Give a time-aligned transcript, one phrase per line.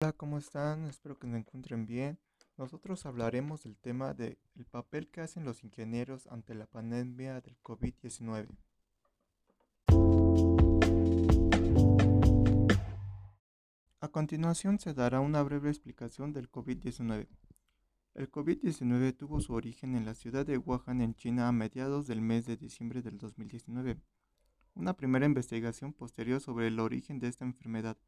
[0.00, 0.84] Hola, ¿cómo están?
[0.84, 2.20] Espero que se encuentren bien.
[2.56, 4.38] Nosotros hablaremos del tema del
[4.70, 8.46] papel que hacen los ingenieros ante la pandemia del COVID-19.
[13.98, 17.26] A continuación se dará una breve explicación del COVID-19.
[18.14, 22.20] El COVID-19 tuvo su origen en la ciudad de Wuhan, en China, a mediados del
[22.20, 24.00] mes de diciembre del 2019.
[24.76, 27.98] Una primera investigación posterior sobre el origen de esta enfermedad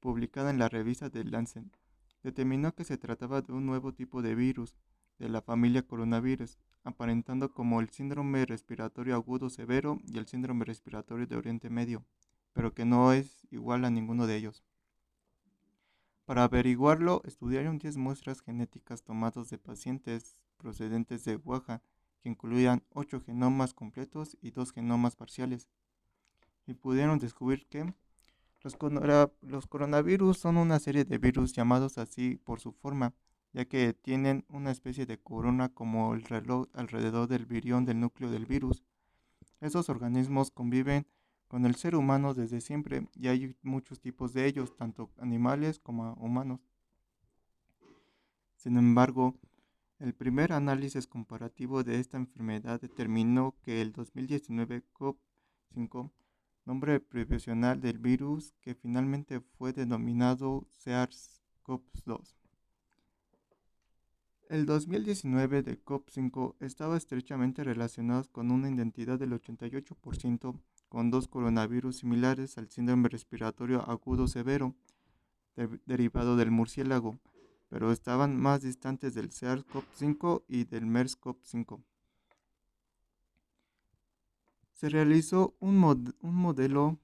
[0.00, 1.66] publicada en la revista The Lancet,
[2.22, 4.74] determinó que se trataba de un nuevo tipo de virus
[5.18, 11.26] de la familia coronavirus, aparentando como el síndrome respiratorio agudo severo y el síndrome respiratorio
[11.26, 12.04] de Oriente Medio,
[12.52, 14.62] pero que no es igual a ninguno de ellos.
[16.24, 21.80] Para averiguarlo, estudiaron 10 muestras genéticas tomadas de pacientes procedentes de Wuhan,
[22.20, 25.68] que incluían 8 genomas completos y 2 genomas parciales,
[26.66, 27.94] y pudieron descubrir que
[28.62, 33.14] los, coronavirus son una serie de virus llamados así por su forma,
[33.52, 38.30] ya que tienen una especie de corona como el reloj alrededor del virión del núcleo
[38.30, 38.82] del virus.
[39.60, 41.06] Esos organismos conviven
[41.48, 46.14] con el ser humano desde siempre y hay muchos tipos de ellos, tanto animales como
[46.14, 46.60] humanos.
[48.56, 49.34] Sin embargo,
[49.98, 56.10] el primer análisis comparativo de esta enfermedad determinó que el 2019 COP5
[56.66, 62.34] nombre profesional del virus que finalmente fue denominado SARS-CoV-2.
[64.48, 71.98] El 2019 de COP5 estaba estrechamente relacionado con una identidad del 88% con dos coronavirus
[71.98, 74.74] similares al síndrome respiratorio agudo severo
[75.86, 77.18] derivado del murciélago,
[77.68, 81.80] pero estaban más distantes del SARS-CoV-5 y del MERS-CoV-5
[84.76, 86.98] se realizó un, modelo,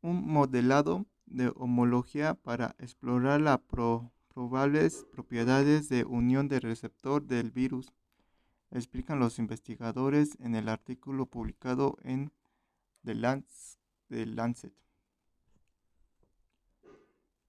[0.00, 3.58] un modelado de homología para explorar las
[4.28, 7.92] probables propiedades de unión del receptor del virus,
[8.70, 12.30] explican los investigadores en el artículo publicado en
[13.02, 13.14] The
[14.26, 14.72] Lancet.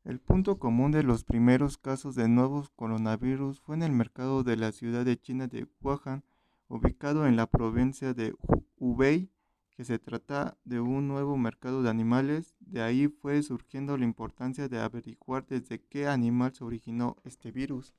[0.06, 4.58] El punto común de los primeros casos de nuevos coronavirus fue en el mercado de
[4.58, 6.24] la ciudad de China de Wuhan,
[6.68, 8.34] ubicado en la provincia de
[8.80, 14.70] Que se trata de un nuevo mercado de animales, de ahí fue surgiendo la importancia
[14.70, 17.94] de averiguar desde qué animal se originó este virus.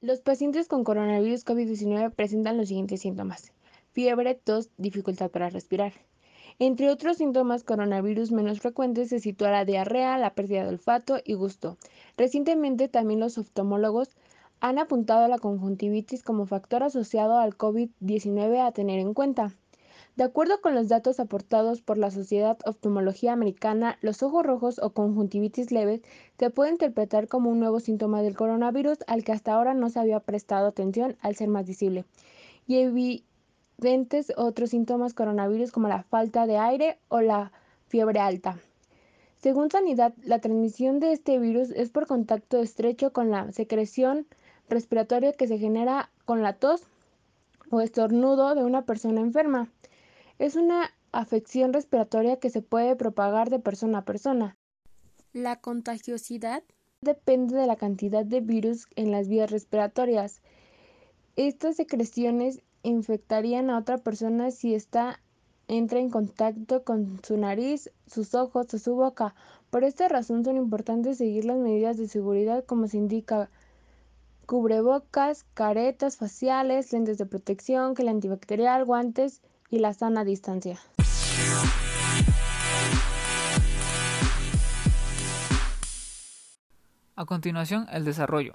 [0.00, 3.52] Los pacientes con coronavirus COVID-19 presentan los siguientes síntomas.
[3.90, 5.92] Fiebre, tos, dificultad para respirar.
[6.60, 11.34] Entre otros síntomas coronavirus menos frecuentes se sitúa la diarrea, la pérdida de olfato y
[11.34, 11.76] gusto.
[12.16, 14.10] Recientemente también los oftalmólogos
[14.60, 19.54] han apuntado a la conjuntivitis como factor asociado al COVID-19 a tener en cuenta.
[20.16, 24.90] De acuerdo con los datos aportados por la Sociedad Oftalmología Americana, los ojos rojos o
[24.90, 26.00] conjuntivitis leves
[26.40, 30.00] se puede interpretar como un nuevo síntoma del coronavirus al que hasta ahora no se
[30.00, 32.04] había prestado atención al ser más visible.
[32.66, 37.52] Y evidentes otros síntomas coronavirus como la falta de aire o la
[37.86, 38.58] fiebre alta.
[39.36, 44.26] Según Sanidad, la transmisión de este virus es por contacto estrecho con la secreción
[44.68, 46.82] respiratorio que se genera con la tos
[47.70, 49.70] o estornudo de una persona enferma.
[50.38, 54.56] Es una afección respiratoria que se puede propagar de persona a persona.
[55.32, 56.62] La contagiosidad
[57.00, 60.42] depende de la cantidad de virus en las vías respiratorias.
[61.36, 65.20] Estas secreciones infectarían a otra persona si ésta
[65.68, 69.34] entra en contacto con su nariz, sus ojos o su boca.
[69.70, 73.50] Por esta razón son importantes seguir las medidas de seguridad como se indica
[74.48, 80.78] cubrebocas, caretas faciales, lentes de protección, gel antibacterial, guantes y la sana distancia.
[87.14, 88.54] A continuación, el desarrollo.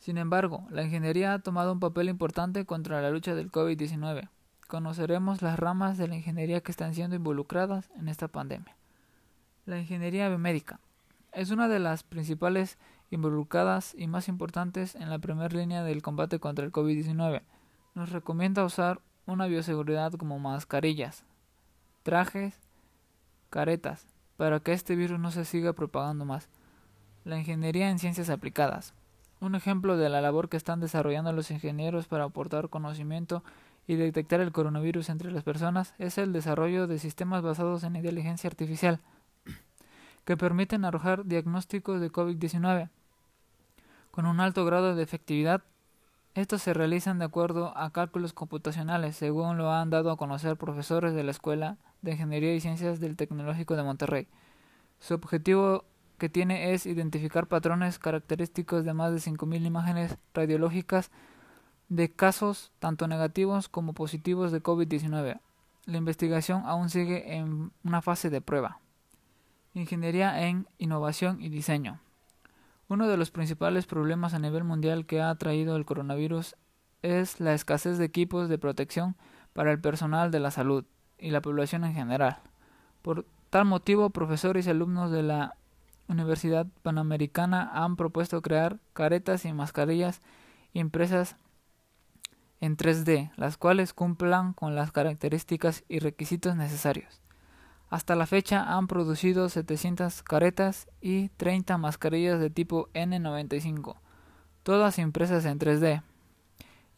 [0.00, 4.28] Sin embargo, la ingeniería ha tomado un papel importante contra la lucha del COVID-19.
[4.66, 8.76] Conoceremos las ramas de la ingeniería que están siendo involucradas en esta pandemia.
[9.64, 10.78] La ingeniería biomédica
[11.32, 12.78] es una de las principales
[13.10, 17.42] involucradas y más importantes en la primera línea del combate contra el COVID-19.
[17.94, 21.24] Nos recomienda usar una bioseguridad como mascarillas,
[22.02, 22.58] trajes,
[23.50, 24.06] caretas,
[24.36, 26.48] para que este virus no se siga propagando más.
[27.24, 28.94] La ingeniería en ciencias aplicadas.
[29.40, 33.42] Un ejemplo de la labor que están desarrollando los ingenieros para aportar conocimiento
[33.86, 38.48] y detectar el coronavirus entre las personas es el desarrollo de sistemas basados en inteligencia
[38.48, 39.00] artificial
[40.24, 42.90] que permiten arrojar diagnósticos de COVID-19
[44.10, 45.62] con un alto grado de efectividad.
[46.34, 51.14] Estos se realizan de acuerdo a cálculos computacionales, según lo han dado a conocer profesores
[51.14, 54.28] de la Escuela de Ingeniería y Ciencias del Tecnológico de Monterrey.
[54.98, 55.84] Su objetivo
[56.18, 61.10] que tiene es identificar patrones característicos de más de 5.000 imágenes radiológicas
[61.88, 65.40] de casos tanto negativos como positivos de COVID-19.
[65.86, 68.80] La investigación aún sigue en una fase de prueba.
[69.74, 72.00] Ingeniería en innovación y diseño.
[72.88, 76.56] Uno de los principales problemas a nivel mundial que ha traído el coronavirus
[77.02, 79.14] es la escasez de equipos de protección
[79.52, 80.86] para el personal de la salud
[81.18, 82.38] y la población en general.
[83.02, 85.56] Por tal motivo, profesores y alumnos de la
[86.08, 90.22] Universidad Panamericana han propuesto crear caretas y mascarillas
[90.72, 91.36] impresas
[92.60, 97.20] en 3D, las cuales cumplan con las características y requisitos necesarios.
[97.90, 103.96] Hasta la fecha han producido 700 caretas y 30 mascarillas de tipo N95,
[104.62, 106.02] todas impresas en 3D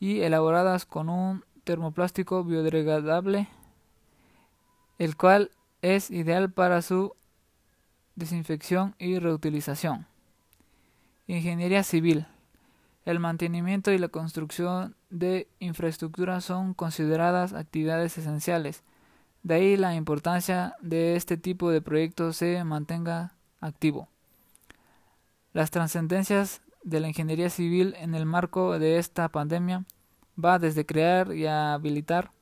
[0.01, 3.49] y elaboradas con un termoplástico biodegradable,
[4.99, 5.53] el cual
[5.83, 7.15] es ideal para su
[8.17, 10.07] desinfección y reutilización.
[11.27, 12.27] Ingeniería civil.
[13.05, 18.83] El mantenimiento y la construcción de infraestructura son consideradas actividades esenciales.
[19.43, 24.09] De ahí la importancia de este tipo de proyectos se mantenga activo.
[25.53, 29.85] Las trascendencias de la ingeniería civil en el marco de esta pandemia
[30.43, 32.33] va desde crear y habilitar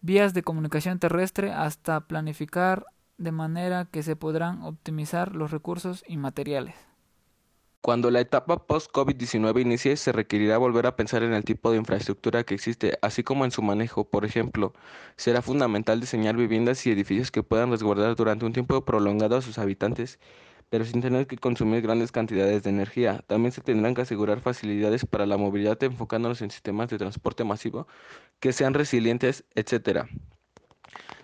[0.00, 2.86] vías de comunicación terrestre hasta planificar
[3.16, 6.74] de manera que se podrán optimizar los recursos y materiales.
[7.84, 12.42] Cuando la etapa post-COVID-19 inicie, se requerirá volver a pensar en el tipo de infraestructura
[12.42, 14.08] que existe, así como en su manejo.
[14.08, 14.72] Por ejemplo,
[15.18, 19.58] será fundamental diseñar viviendas y edificios que puedan resguardar durante un tiempo prolongado a sus
[19.58, 20.18] habitantes,
[20.70, 23.22] pero sin tener que consumir grandes cantidades de energía.
[23.26, 27.86] También se tendrán que asegurar facilidades para la movilidad enfocándonos en sistemas de transporte masivo
[28.40, 30.06] que sean resilientes, etc.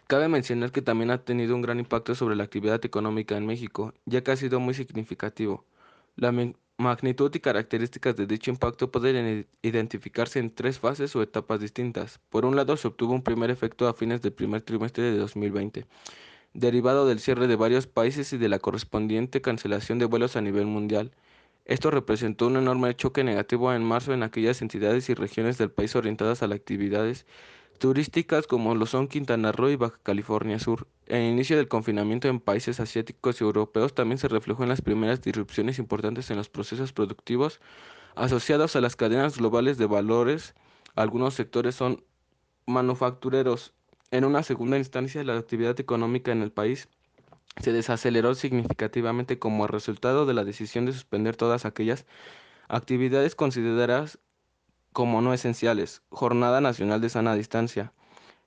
[0.09, 3.95] Cabe mencionar que también ha tenido un gran impacto sobre la actividad económica en México,
[4.05, 5.65] ya que ha sido muy significativo.
[6.17, 6.33] La
[6.77, 12.21] magnitud y características de dicho impacto pueden identificarse en tres fases o etapas distintas.
[12.29, 15.87] Por un lado, se obtuvo un primer efecto a fines del primer trimestre de 2020,
[16.55, 20.67] derivado del cierre de varios países y de la correspondiente cancelación de vuelos a nivel
[20.67, 21.12] mundial.
[21.65, 25.95] Esto representó un enorme choque negativo en marzo en aquellas entidades y regiones del país
[25.95, 27.27] orientadas a las actividades
[27.81, 30.87] turísticas como lo son Quintana Roo y Baja California Sur.
[31.06, 35.23] El inicio del confinamiento en países asiáticos y europeos también se reflejó en las primeras
[35.23, 37.59] disrupciones importantes en los procesos productivos
[38.17, 40.55] asociados a las cadenas globales de valores.
[40.94, 42.05] Algunos sectores son
[42.67, 43.73] manufactureros.
[44.11, 46.87] En una segunda instancia, la actividad económica en el país
[47.62, 52.05] se desaceleró significativamente como resultado de la decisión de suspender todas aquellas
[52.69, 54.19] actividades consideradas
[54.93, 57.93] como no esenciales, Jornada Nacional de Sana Distancia.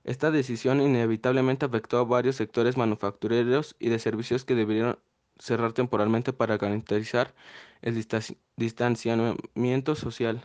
[0.04, 4.98] Esta decisión inevitablemente afectó a varios sectores manufactureros y de servicios que debieron
[5.38, 7.34] cerrar temporalmente para garantizar
[7.82, 7.94] el
[8.56, 10.42] distanciamiento social.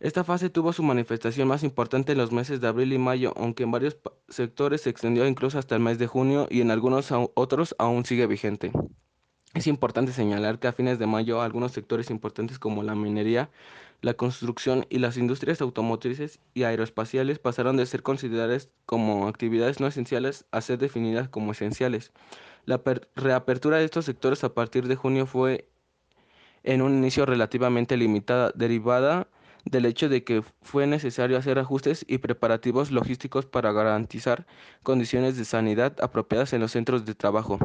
[0.00, 3.64] Esta fase tuvo su manifestación más importante en los meses de abril y mayo, aunque
[3.64, 3.98] en varios
[4.28, 8.28] sectores se extendió incluso hasta el mes de junio y en algunos otros aún sigue
[8.28, 8.70] vigente.
[9.54, 13.50] Es importante señalar que a fines de mayo algunos sectores importantes como la minería,
[14.00, 19.86] la construcción y las industrias automotrices y aeroespaciales pasaron de ser consideradas como actividades no
[19.88, 22.12] esenciales a ser definidas como esenciales.
[22.64, 22.80] La
[23.16, 25.68] reapertura de estos sectores a partir de junio fue
[26.62, 29.28] en un inicio relativamente limitada, derivada
[29.70, 34.46] del hecho de que fue necesario hacer ajustes y preparativos logísticos para garantizar
[34.82, 37.58] condiciones de sanidad apropiadas en los centros de trabajo.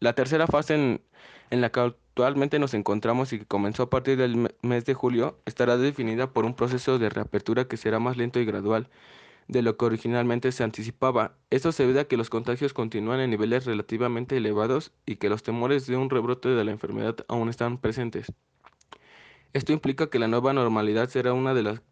[0.00, 1.02] La tercera fase en,
[1.50, 5.38] en la que actualmente nos encontramos y que comenzó a partir del mes de julio
[5.44, 8.88] estará definida por un proceso de reapertura que será más lento y gradual
[9.48, 11.36] de lo que originalmente se anticipaba.
[11.50, 15.42] Esto se debe a que los contagios continúan en niveles relativamente elevados y que los
[15.42, 18.32] temores de un rebrote de la enfermedad aún están presentes.
[19.52, 21.82] Esto implica que la nueva normalidad será una de las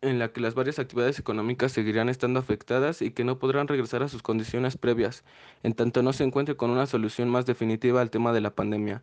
[0.00, 4.02] en la que las varias actividades económicas seguirán estando afectadas y que no podrán regresar
[4.02, 5.24] a sus condiciones previas,
[5.62, 9.02] en tanto no se encuentre con una solución más definitiva al tema de la pandemia.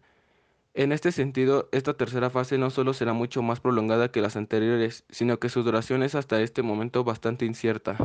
[0.74, 5.04] En este sentido, esta tercera fase no solo será mucho más prolongada que las anteriores,
[5.10, 7.98] sino que su duración es hasta este momento bastante incierta.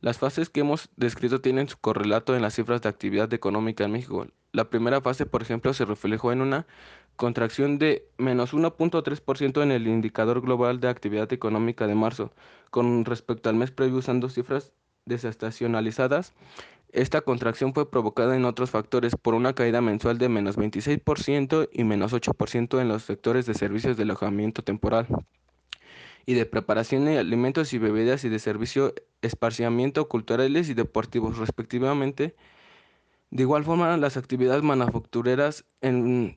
[0.00, 3.92] Las fases que hemos descrito tienen su correlato en las cifras de actividad económica en
[3.92, 4.26] México.
[4.54, 6.64] La primera fase, por ejemplo, se reflejó en una
[7.16, 12.32] contracción de menos 1.3% en el indicador global de actividad económica de marzo,
[12.70, 14.72] con respecto al mes previo usando cifras
[15.06, 16.34] desestacionalizadas.
[16.92, 21.82] Esta contracción fue provocada en otros factores por una caída mensual de menos 26% y
[21.82, 25.08] menos 8% en los sectores de servicios de alojamiento temporal
[26.26, 32.36] y de preparación de alimentos y bebidas y de servicio esparciamiento culturales y deportivos respectivamente
[33.34, 35.64] De igual forma, las actividades manufactureras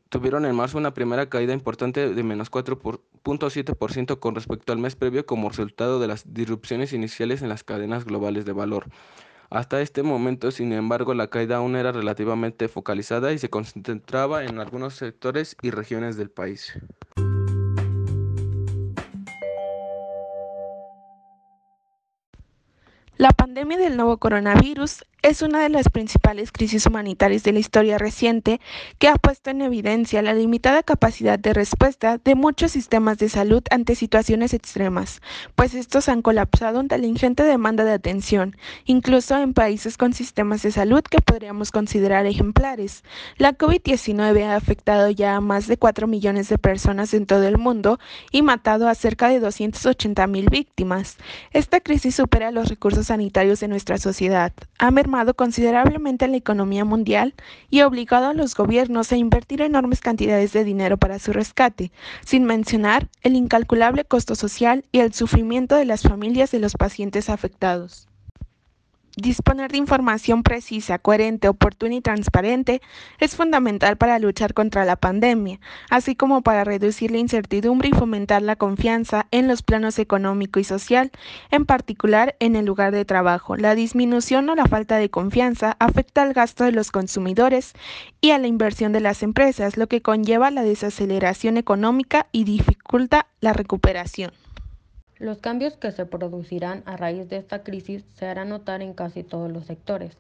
[0.10, 5.24] tuvieron en marzo una primera caída importante de menos 4.7% con respecto al mes previo
[5.24, 8.88] como resultado de las disrupciones iniciales en las cadenas globales de valor.
[9.52, 14.58] Hasta este momento, sin embargo, la caída aún era relativamente focalizada y se concentraba en
[14.58, 16.74] algunos sectores y regiones del país.
[23.18, 27.98] La pandemia del nuevo coronavirus es una de las principales crisis humanitarias de la historia
[27.98, 28.62] reciente
[28.98, 33.62] que ha puesto en evidencia la limitada capacidad de respuesta de muchos sistemas de salud
[33.70, 35.22] ante situaciones extremas,
[35.56, 38.56] pues estos han colapsado ante la ingente demanda de atención,
[38.86, 43.04] incluso en países con sistemas de salud que podríamos considerar ejemplares.
[43.38, 47.58] La COVID-19 ha afectado ya a más de 4 millones de personas en todo el
[47.58, 48.00] mundo
[48.32, 51.18] y matado a cerca de 280 mil víctimas.
[51.52, 54.54] Esta crisis supera los recursos sanitarios de nuestra sociedad.
[55.36, 57.34] Considerablemente la economía mundial
[57.70, 61.92] y obligado a los gobiernos a invertir enormes cantidades de dinero para su rescate,
[62.26, 67.30] sin mencionar el incalculable costo social y el sufrimiento de las familias de los pacientes
[67.30, 68.08] afectados.
[69.18, 72.84] Disponer de información precisa, coherente, oportuna y transparente
[73.20, 75.60] es fundamental para luchar contra la pandemia,
[75.90, 80.64] así como para reducir la incertidumbre y fomentar la confianza en los planos económico y
[80.64, 81.12] social,
[81.50, 83.56] en particular en el lugar de trabajo.
[83.56, 87.74] La disminución o la falta de confianza afecta al gasto de los consumidores
[88.22, 93.26] y a la inversión de las empresas, lo que conlleva la desaceleración económica y dificulta
[93.42, 94.32] la recuperación.
[95.20, 99.24] Los cambios que se producirán a raíz de esta crisis se harán notar en casi
[99.24, 100.16] todos los sectores,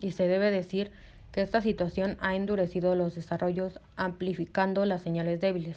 [0.00, 0.90] y se debe decir
[1.30, 5.76] que esta situación ha endurecido los desarrollos amplificando las señales débiles,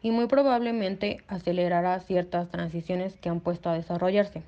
[0.00, 4.42] y muy probablemente acelerará ciertas transiciones que han puesto a desarrollarse.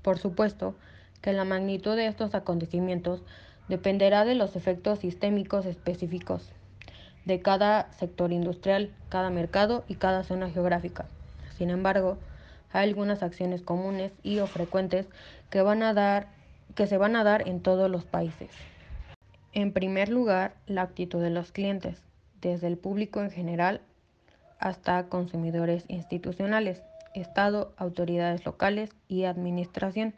[0.00, 0.74] Por supuesto
[1.20, 3.22] que la magnitud de estos acontecimientos
[3.68, 6.50] dependerá de los efectos sistémicos específicos
[7.24, 11.06] de cada sector industrial, cada mercado y cada zona geográfica.
[11.56, 12.18] Sin embargo,
[12.72, 15.06] hay algunas acciones comunes y o frecuentes
[15.50, 16.28] que, van a dar,
[16.74, 18.50] que se van a dar en todos los países.
[19.52, 22.02] En primer lugar, la actitud de los clientes,
[22.40, 23.82] desde el público en general
[24.58, 26.82] hasta consumidores institucionales,
[27.14, 30.14] Estado, autoridades locales y administración.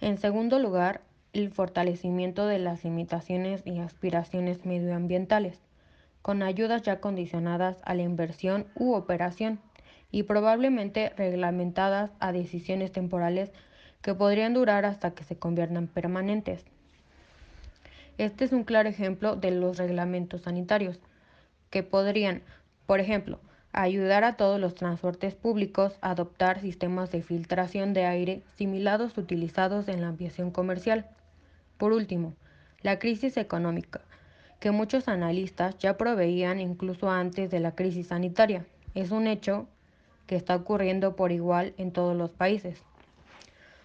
[0.00, 1.00] En segundo lugar,
[1.32, 5.58] el fortalecimiento de las limitaciones y aspiraciones medioambientales,
[6.22, 9.58] con ayudas ya condicionadas a la inversión u operación
[10.10, 13.50] y probablemente reglamentadas a decisiones temporales
[14.02, 16.64] que podrían durar hasta que se conviertan permanentes.
[18.18, 21.00] Este es un claro ejemplo de los reglamentos sanitarios,
[21.70, 22.42] que podrían,
[22.86, 23.40] por ejemplo,
[23.72, 29.88] ayudar a todos los transportes públicos a adoptar sistemas de filtración de aire similares utilizados
[29.88, 31.06] en la aviación comercial.
[31.76, 32.34] Por último,
[32.80, 34.00] la crisis económica,
[34.60, 38.64] que muchos analistas ya proveían incluso antes de la crisis sanitaria.
[38.94, 39.68] Es un hecho
[40.26, 42.82] que está ocurriendo por igual en todos los países.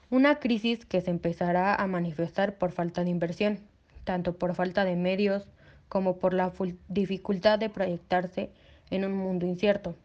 [0.10, 3.60] Una crisis que se empezará a manifestar por falta de inversión,
[4.03, 5.48] tanto por falta de medios
[5.88, 6.51] como por la
[6.89, 8.50] dificultad de proyectarse
[8.89, 9.95] en un mundo incierto.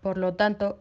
[0.00, 0.78] Por lo tanto,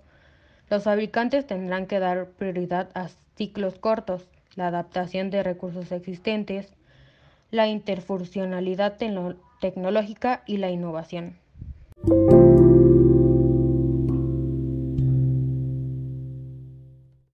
[0.69, 6.73] los fabricantes tendrán que dar prioridad a ciclos cortos, la adaptación de recursos existentes,
[7.51, 8.97] la interfuncionalidad
[9.59, 11.37] tecnológica y la innovación.